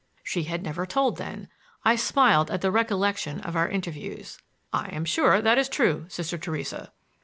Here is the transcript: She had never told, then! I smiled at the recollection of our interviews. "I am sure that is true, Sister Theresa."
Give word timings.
She 0.23 0.45
had 0.45 0.63
never 0.63 0.87
told, 0.87 1.17
then! 1.17 1.47
I 1.85 1.95
smiled 1.95 2.49
at 2.49 2.61
the 2.61 2.71
recollection 2.71 3.39
of 3.41 3.55
our 3.55 3.69
interviews. 3.69 4.39
"I 4.73 4.87
am 4.87 5.05
sure 5.05 5.43
that 5.43 5.59
is 5.59 5.69
true, 5.69 6.07
Sister 6.09 6.39
Theresa." 6.39 6.91